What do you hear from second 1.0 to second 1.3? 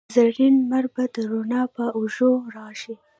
د